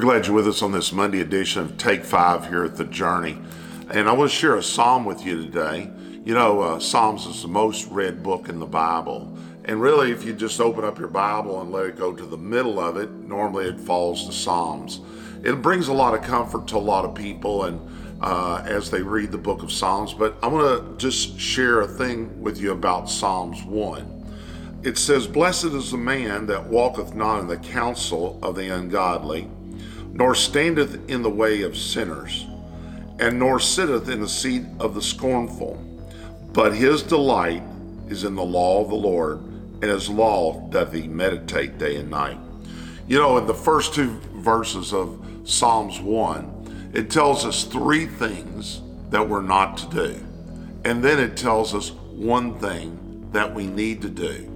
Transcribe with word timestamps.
glad 0.00 0.26
you're 0.26 0.34
with 0.34 0.48
us 0.48 0.62
on 0.62 0.72
this 0.72 0.92
Monday 0.92 1.20
edition 1.20 1.62
of 1.62 1.78
Take 1.78 2.04
Five 2.04 2.48
here 2.48 2.64
at 2.64 2.74
The 2.74 2.84
Journey. 2.84 3.38
And 3.88 4.08
I 4.08 4.12
want 4.14 4.32
to 4.32 4.36
share 4.36 4.56
a 4.56 4.62
psalm 4.62 5.04
with 5.04 5.24
you 5.24 5.40
today. 5.40 5.88
You 6.24 6.34
know, 6.34 6.60
uh, 6.60 6.80
Psalms 6.80 7.24
is 7.24 7.42
the 7.42 7.48
most 7.48 7.88
read 7.92 8.20
book 8.20 8.48
in 8.48 8.58
the 8.58 8.66
Bible. 8.66 9.38
And 9.64 9.80
really, 9.80 10.10
if 10.10 10.24
you 10.24 10.32
just 10.32 10.60
open 10.60 10.84
up 10.84 10.98
your 10.98 11.06
Bible 11.06 11.60
and 11.60 11.70
let 11.70 11.86
it 11.86 11.96
go 11.96 12.12
to 12.12 12.26
the 12.26 12.36
middle 12.36 12.80
of 12.80 12.96
it, 12.96 13.12
normally 13.12 13.66
it 13.66 13.78
falls 13.78 14.26
to 14.26 14.32
Psalms. 14.32 15.02
It 15.44 15.62
brings 15.62 15.86
a 15.86 15.92
lot 15.92 16.14
of 16.14 16.22
comfort 16.22 16.66
to 16.68 16.78
a 16.78 16.78
lot 16.78 17.04
of 17.04 17.14
people 17.14 17.66
and 17.66 17.80
uh, 18.20 18.64
as 18.66 18.90
they 18.90 19.02
read 19.02 19.30
the 19.30 19.38
book 19.38 19.62
of 19.62 19.70
Psalms. 19.70 20.12
But 20.12 20.34
I 20.42 20.48
want 20.48 20.66
to 20.66 20.98
just 20.98 21.38
share 21.38 21.82
a 21.82 21.86
thing 21.86 22.42
with 22.42 22.58
you 22.58 22.72
about 22.72 23.08
Psalms 23.08 23.62
1 23.62 24.16
it 24.82 24.96
says, 24.96 25.26
Blessed 25.26 25.64
is 25.64 25.90
the 25.90 25.96
man 25.96 26.46
that 26.46 26.64
walketh 26.64 27.12
not 27.12 27.40
in 27.40 27.48
the 27.48 27.56
counsel 27.56 28.38
of 28.40 28.54
the 28.54 28.68
ungodly, 28.68 29.50
nor 30.16 30.34
standeth 30.34 31.10
in 31.10 31.22
the 31.22 31.30
way 31.30 31.60
of 31.60 31.76
sinners, 31.76 32.46
and 33.18 33.38
nor 33.38 33.60
sitteth 33.60 34.08
in 34.08 34.22
the 34.22 34.28
seat 34.28 34.62
of 34.80 34.94
the 34.94 35.02
scornful. 35.02 35.74
But 36.54 36.74
his 36.74 37.02
delight 37.02 37.62
is 38.08 38.24
in 38.24 38.34
the 38.34 38.42
law 38.42 38.82
of 38.82 38.88
the 38.88 38.96
Lord, 38.96 39.40
and 39.40 39.84
his 39.84 40.08
law 40.08 40.68
doth 40.70 40.94
he 40.94 41.06
meditate 41.06 41.76
day 41.76 41.96
and 41.96 42.08
night. 42.08 42.38
You 43.06 43.18
know, 43.18 43.36
in 43.36 43.46
the 43.46 43.52
first 43.52 43.92
two 43.92 44.18
verses 44.36 44.94
of 44.94 45.22
Psalms 45.44 46.00
1, 46.00 46.92
it 46.94 47.10
tells 47.10 47.44
us 47.44 47.64
three 47.64 48.06
things 48.06 48.80
that 49.10 49.28
we're 49.28 49.42
not 49.42 49.76
to 49.76 49.90
do. 49.90 50.26
And 50.86 51.04
then 51.04 51.18
it 51.18 51.36
tells 51.36 51.74
us 51.74 51.90
one 51.90 52.58
thing 52.58 53.28
that 53.32 53.54
we 53.54 53.66
need 53.66 54.00
to 54.00 54.08
do. 54.08 54.50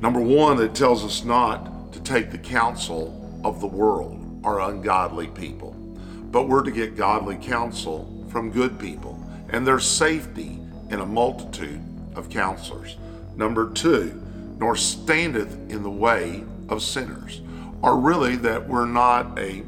Number 0.00 0.20
one, 0.20 0.60
it 0.60 0.74
tells 0.74 1.04
us 1.04 1.22
not 1.22 1.92
to 1.92 2.00
take 2.00 2.32
the 2.32 2.38
counsel 2.38 3.40
of 3.44 3.60
the 3.60 3.68
world 3.68 4.19
or 4.42 4.60
ungodly 4.60 5.26
people, 5.28 5.72
but 6.30 6.48
we're 6.48 6.62
to 6.62 6.70
get 6.70 6.96
godly 6.96 7.36
counsel 7.36 8.26
from 8.30 8.50
good 8.50 8.78
people. 8.78 9.18
And 9.50 9.66
there's 9.66 9.86
safety 9.86 10.60
in 10.90 11.00
a 11.00 11.06
multitude 11.06 11.82
of 12.14 12.30
counselors. 12.30 12.96
Number 13.36 13.70
two, 13.70 14.20
nor 14.58 14.76
standeth 14.76 15.52
in 15.70 15.82
the 15.82 15.90
way 15.90 16.44
of 16.68 16.82
sinners, 16.82 17.40
or 17.82 17.98
really 17.98 18.36
that 18.36 18.68
we're 18.68 18.86
not 18.86 19.38
a 19.38 19.64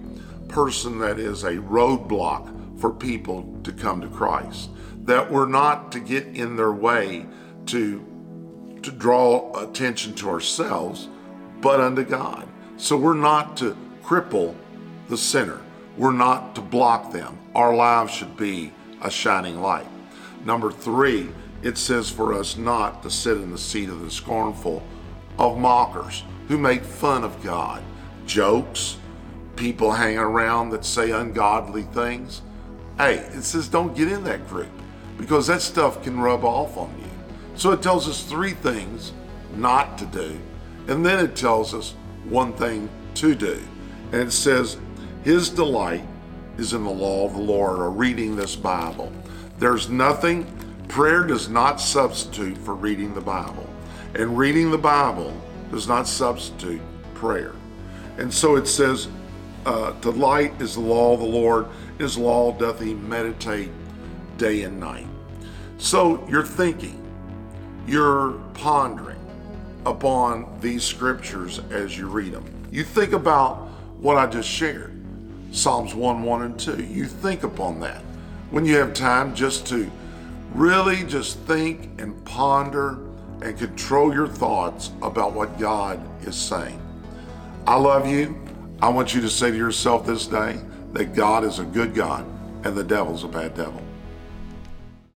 person 0.48 0.98
that 0.98 1.18
is 1.18 1.44
a 1.44 1.54
roadblock 1.54 2.80
for 2.80 2.90
people 2.92 3.58
to 3.64 3.72
come 3.72 4.00
to 4.00 4.08
Christ, 4.08 4.70
that 5.04 5.30
we're 5.30 5.46
not 5.46 5.92
to 5.92 6.00
get 6.00 6.26
in 6.26 6.56
their 6.56 6.72
way 6.72 7.26
to 7.66 8.06
to 8.82 8.90
draw 8.90 9.52
attention 9.62 10.12
to 10.12 10.28
ourselves, 10.28 11.08
but 11.60 11.80
unto 11.80 12.02
God. 12.02 12.48
So 12.76 12.96
we're 12.96 13.14
not 13.14 13.56
to 13.58 13.76
cripple 14.02 14.56
the 15.12 15.18
sinner. 15.18 15.60
We're 15.98 16.10
not 16.10 16.54
to 16.54 16.62
block 16.62 17.12
them. 17.12 17.38
Our 17.54 17.76
lives 17.76 18.14
should 18.14 18.34
be 18.34 18.72
a 19.02 19.10
shining 19.10 19.60
light. 19.60 19.86
Number 20.46 20.72
three, 20.72 21.28
it 21.62 21.76
says 21.76 22.08
for 22.08 22.32
us 22.32 22.56
not 22.56 23.02
to 23.02 23.10
sit 23.10 23.36
in 23.36 23.50
the 23.50 23.58
seat 23.58 23.90
of 23.90 24.00
the 24.00 24.10
scornful, 24.10 24.82
of 25.36 25.58
mockers 25.58 26.24
who 26.48 26.56
make 26.56 26.82
fun 26.82 27.24
of 27.24 27.42
God, 27.42 27.82
jokes, 28.24 28.96
people 29.54 29.92
hanging 29.92 30.16
around 30.16 30.70
that 30.70 30.82
say 30.82 31.10
ungodly 31.10 31.82
things. 31.82 32.40
Hey, 32.96 33.16
it 33.16 33.42
says 33.42 33.68
don't 33.68 33.94
get 33.94 34.10
in 34.10 34.24
that 34.24 34.48
group 34.48 34.70
because 35.18 35.46
that 35.48 35.60
stuff 35.60 36.02
can 36.02 36.18
rub 36.18 36.42
off 36.42 36.78
on 36.78 36.90
you. 36.98 37.10
So 37.56 37.70
it 37.72 37.82
tells 37.82 38.08
us 38.08 38.22
three 38.22 38.52
things 38.52 39.12
not 39.56 39.98
to 39.98 40.06
do, 40.06 40.40
and 40.88 41.04
then 41.04 41.22
it 41.22 41.36
tells 41.36 41.74
us 41.74 41.94
one 42.24 42.54
thing 42.54 42.88
to 43.16 43.34
do. 43.34 43.62
And 44.12 44.20
it 44.22 44.32
says, 44.32 44.78
His 45.24 45.50
delight 45.50 46.04
is 46.58 46.72
in 46.72 46.84
the 46.84 46.90
law 46.90 47.26
of 47.26 47.34
the 47.34 47.42
Lord, 47.42 47.78
or 47.78 47.90
reading 47.90 48.36
this 48.36 48.56
Bible. 48.56 49.12
There's 49.58 49.88
nothing, 49.88 50.46
prayer 50.88 51.24
does 51.24 51.48
not 51.48 51.80
substitute 51.80 52.58
for 52.58 52.74
reading 52.74 53.14
the 53.14 53.20
Bible. 53.20 53.68
And 54.14 54.36
reading 54.36 54.70
the 54.70 54.78
Bible 54.78 55.32
does 55.70 55.86
not 55.86 56.08
substitute 56.08 56.80
prayer. 57.14 57.52
And 58.18 58.32
so 58.32 58.56
it 58.56 58.66
says, 58.66 59.08
uh, 59.64 59.92
Delight 60.00 60.60
is 60.60 60.74
the 60.74 60.80
law 60.80 61.14
of 61.14 61.20
the 61.20 61.26
Lord, 61.26 61.66
his 61.98 62.18
law 62.18 62.52
doth 62.52 62.80
he 62.80 62.94
meditate 62.94 63.70
day 64.36 64.62
and 64.64 64.80
night. 64.80 65.06
So 65.78 66.26
you're 66.28 66.44
thinking, 66.44 66.98
you're 67.86 68.32
pondering 68.54 69.18
upon 69.86 70.58
these 70.60 70.84
scriptures 70.84 71.60
as 71.70 71.96
you 71.96 72.08
read 72.08 72.32
them. 72.32 72.44
You 72.70 72.84
think 72.84 73.12
about 73.12 73.68
what 73.98 74.16
I 74.16 74.26
just 74.26 74.48
shared 74.48 75.01
Psalms 75.52 75.94
1 75.94 76.22
1 76.22 76.42
and 76.42 76.58
2. 76.58 76.82
You 76.82 77.04
think 77.04 77.42
upon 77.42 77.78
that 77.80 78.02
when 78.50 78.64
you 78.64 78.76
have 78.76 78.94
time 78.94 79.34
just 79.34 79.66
to 79.68 79.90
really 80.54 81.04
just 81.04 81.38
think 81.40 82.00
and 82.00 82.24
ponder 82.24 82.98
and 83.42 83.58
control 83.58 84.14
your 84.14 84.28
thoughts 84.28 84.92
about 85.02 85.34
what 85.34 85.58
God 85.58 86.00
is 86.26 86.36
saying. 86.36 86.80
I 87.66 87.76
love 87.76 88.06
you. 88.06 88.40
I 88.80 88.88
want 88.88 89.14
you 89.14 89.20
to 89.20 89.28
say 89.28 89.50
to 89.50 89.56
yourself 89.56 90.06
this 90.06 90.26
day 90.26 90.58
that 90.94 91.14
God 91.14 91.44
is 91.44 91.58
a 91.58 91.64
good 91.64 91.94
God 91.94 92.26
and 92.64 92.76
the 92.76 92.84
devil's 92.84 93.24
a 93.24 93.28
bad 93.28 93.54
devil. 93.54 93.81